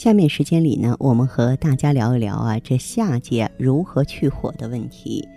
[0.00, 5.28] 下面时间里呢，我们和大家聊一聊啊，这夏季如何去火的问题。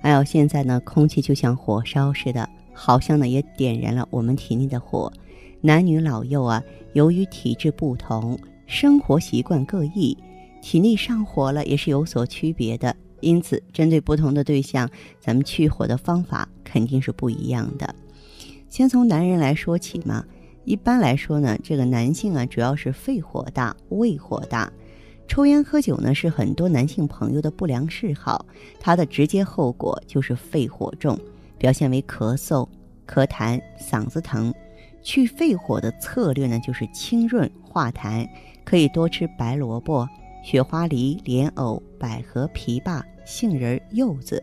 [0.00, 5.12] 还有现在呢，空气就像火烧似的，好像呢也点燃了我们体内的火。
[5.60, 6.62] 男女老幼啊，
[6.94, 10.16] 由于体质不同，生活习惯各异，
[10.62, 12.96] 体内上火了也是有所区别的。
[13.20, 14.88] 因此，针对不同的对象，
[15.20, 17.94] 咱们去火的方法肯定是不一样的。
[18.70, 20.24] 先从男人来说起嘛。
[20.66, 24.70] 一般来说呢，这个男性啊，主要是肺火大、胃火大，
[25.28, 28.44] 抽烟喝酒呢是很多男性朋友的不良嗜好，
[28.80, 31.16] 它的直接后果就是肺火重，
[31.56, 32.68] 表现为咳嗽、
[33.06, 34.52] 咳痰、嗓子疼。
[35.04, 38.28] 去肺火的策略呢，就是清润化痰，
[38.64, 40.04] 可以多吃白萝卜、
[40.42, 44.42] 雪花梨、莲藕、百合、枇杷、杏仁、柚子。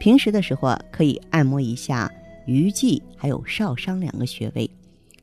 [0.00, 2.10] 平时的时候啊，可以按摩一下
[2.46, 4.68] 鱼际还有少商两个穴位。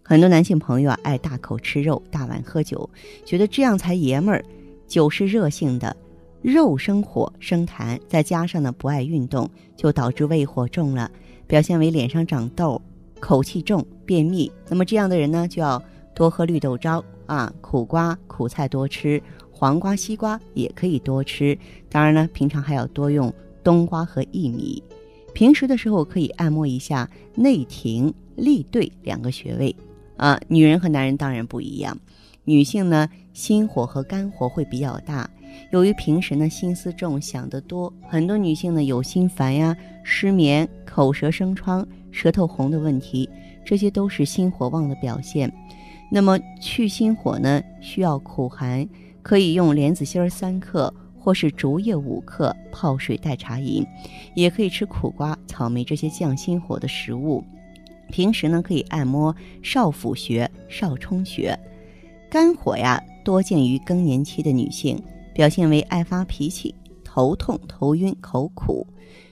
[0.10, 2.90] 很多男性朋友啊，爱大口吃肉、大碗喝酒，
[3.24, 4.44] 觉得这样才爷们儿。
[4.88, 5.96] 酒是热性的，
[6.42, 11.12] 肉生火生痰，再加上呢不爱运动，就导致胃火重了，
[11.46, 12.82] 表现为脸上长痘、
[13.20, 14.52] 口气重、便秘。
[14.68, 15.80] 那么这样的人呢，就要
[16.16, 21.56] 多喝绿豆粥啊，苦瓜、苦菜多吃，黄瓜、西瓜也可以多吃。
[21.88, 23.32] 当然呢，平常还要多用
[23.64, 24.84] 冬瓜和薏米。
[25.36, 29.76] 平时的时候可以按摩一下内庭、立兑两个穴位。
[30.20, 31.98] 啊，女人和男人当然不一样。
[32.44, 35.30] 女性呢，心火和肝火会比较大。
[35.72, 43.30] 由于平时呢心思重，想得多，很多女性呢有心烦呀、失眠、口舌生疮、舌头红的问题，
[43.66, 45.52] 这些都是心火旺的表现。
[46.12, 48.88] 那么去心火呢，需要苦寒，
[49.22, 53.86] 可以用莲子心儿三克，或是竹叶五克泡水代茶饮，
[54.36, 57.44] 也可以吃苦瓜、草莓这些降心火的食物。
[58.12, 61.58] 平时呢，可以按摩少府穴、少冲穴。
[62.30, 65.02] 肝火呀，多见于更年期的女性，
[65.34, 68.86] 表现为爱发脾气、头痛、头晕、口苦。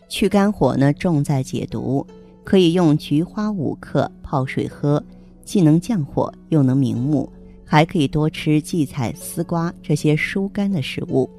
[0.10, 2.06] 去肝火呢，重在解毒，
[2.44, 5.04] 可以用菊花五克泡水喝，
[5.44, 7.32] 既能降火，又能明目。
[7.70, 11.30] 还可以多吃荠菜、丝瓜这些疏肝的食物。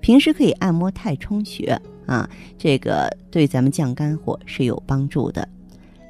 [0.00, 2.28] 平时可以按摩太冲穴啊，
[2.58, 5.48] 这个对咱们降肝火是有帮助的。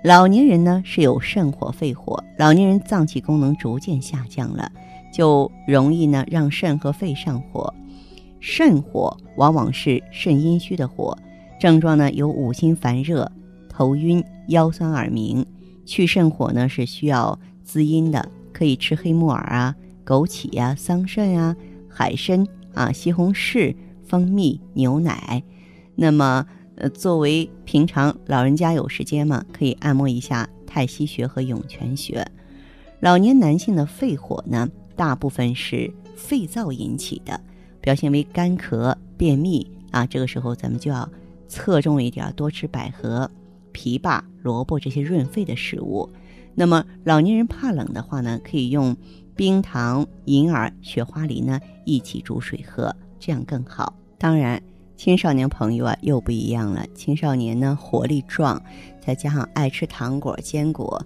[0.02, 4.72] 老年人呢是有肾火、肺火，老年人脏器功能逐渐下降了，
[5.12, 7.72] 就容易呢让肾和肺上火。
[8.40, 11.16] 肾火往往是肾阴虚的火，
[11.60, 13.30] 症状呢有五心烦热、
[13.68, 15.44] 头晕、腰酸耳鸣。
[15.84, 21.54] 去肾火呢是需要滋阴的，可以吃黑木耳啊、枸杞呀、桑葚啊、
[21.90, 25.42] 海参啊、西红柿、蜂蜜、牛奶。
[25.94, 26.46] 那么。
[26.80, 32.26] 呃，作为平常老人家有时间嘛，可以按摩一下太溪穴和涌泉穴。
[33.00, 37.38] 老年男性的肺火呢，大部分是肺燥引起的，
[37.82, 40.06] 表现为干咳、便秘啊。
[40.06, 41.06] 这个时候咱们就要
[41.48, 43.30] 侧重一点，多吃百合、
[43.74, 46.08] 枇杷、萝卜这些润肺的食物。
[46.54, 48.96] 那么老年人怕冷的话呢，可以用
[49.36, 53.94] 冰糖、银耳、雪花梨呢一起煮水喝，这样更好。
[54.16, 54.62] 当然。
[55.00, 56.84] 青少年朋友啊，又不一样了。
[56.94, 58.62] 青少年呢，活力壮，
[59.00, 61.02] 再加上爱吃糖果、坚果、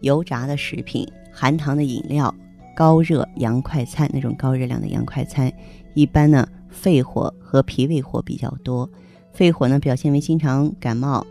[0.00, 2.32] 油炸的食品、含糖的饮料、
[2.76, 5.52] 高热洋快餐那种高热量的洋快餐，
[5.94, 8.88] 一般呢，肺火和脾胃火比较多。
[9.32, 11.26] 肺火呢，表现为经常感冒、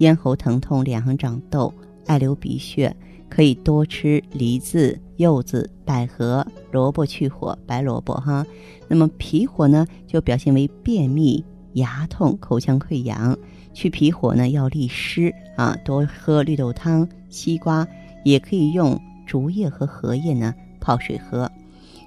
[0.00, 1.72] 咽喉疼痛、脸上长痘、
[2.04, 2.94] 爱流鼻血，
[3.28, 8.44] 可以多吃梨子、柚子、百合、萝卜去火，白萝卜哈。
[8.88, 11.44] 那么脾火呢，就表现为便秘、
[11.74, 13.36] 牙痛、口腔溃疡。
[13.74, 17.86] 去脾火呢，要利湿啊，多喝绿豆汤、西瓜，
[18.24, 21.48] 也可以用竹叶和荷叶呢泡水喝。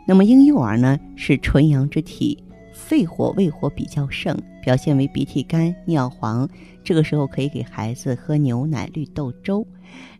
[0.07, 2.43] 那么婴幼儿呢，是纯阳之体，
[2.87, 6.47] 肺火、胃火比较盛，表现为鼻涕干、尿黄。
[6.83, 9.65] 这个时候可以给孩子喝牛奶、绿豆粥。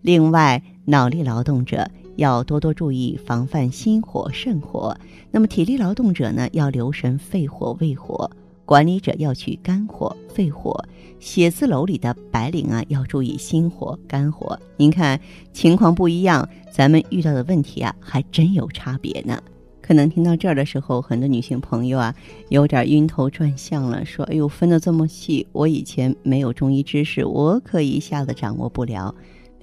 [0.02, 1.90] 另外，脑力劳动者。
[2.18, 4.96] 要多多注意防范心火、肾火。
[5.32, 8.30] 那么体力劳动者呢，要留神肺火、胃火。
[8.66, 10.86] 管理者要去肝火、肺火。
[11.20, 14.60] 写字楼里的白领啊，要注意心火、肝火。
[14.78, 15.20] 您看
[15.54, 19.42] 情况不一样，咱们遇到的问题啊，还真有差别呢。
[19.82, 22.16] 可能听到这儿的时候，很多女性朋友啊，
[22.50, 29.14] 有点晕头转向了，说：“哎呦，分的这么细，我以前没有中医知识，我可一下子掌握不了。”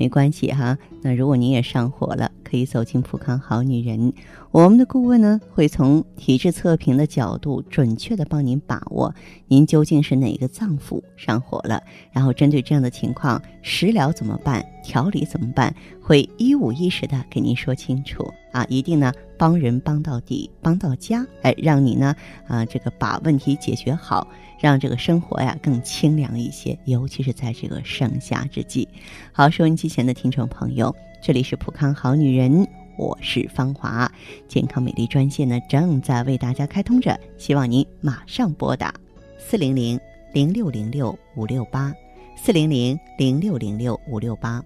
[0.01, 4.13] 没关系哈，那如果您也上火了，可以走进普康好女人，
[4.51, 9.15] 我们的顾问呢会从体质测评的角度，准确的帮您把握
[9.49, 22.15] 您究竟是哪个脏腑上火了，然后针对这样的情况，食疗怎么办，调理怎么办，会一五一十的给您说清楚啊，一定呢帮人帮到底，帮到家，哎，让你呢
[22.47, 24.27] 啊这个把问题解决好。
[24.61, 28.89] 让这个生活呀更清凉一些，尤其是在这个盛夏之际。
[29.31, 32.67] 好，收音机前的听众朋友，这里是普康好女人，
[32.97, 34.11] 我是芳华，
[34.47, 38.95] 健康美丽专线呢正在为大家开通着，希望您马上拨打
[39.37, 39.99] 四零零
[40.33, 41.93] 零六零六五六八
[42.37, 44.65] 四零零零六零六五六八。